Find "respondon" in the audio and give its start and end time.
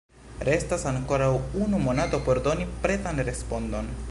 3.33-3.99